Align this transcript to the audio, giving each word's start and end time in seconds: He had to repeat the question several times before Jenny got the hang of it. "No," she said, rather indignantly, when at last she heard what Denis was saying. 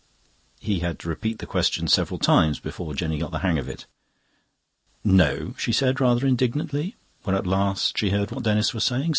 He 0.59 0.79
had 0.79 0.97
to 1.01 1.09
repeat 1.09 1.37
the 1.37 1.45
question 1.45 1.87
several 1.87 2.17
times 2.17 2.59
before 2.59 2.95
Jenny 2.95 3.19
got 3.19 3.29
the 3.29 3.37
hang 3.45 3.59
of 3.59 3.69
it. 3.69 3.85
"No," 5.03 5.53
she 5.59 5.71
said, 5.71 6.01
rather 6.01 6.25
indignantly, 6.25 6.95
when 7.21 7.35
at 7.35 7.45
last 7.45 7.99
she 7.99 8.09
heard 8.09 8.31
what 8.31 8.43
Denis 8.43 8.73
was 8.73 8.83
saying. 8.83 9.09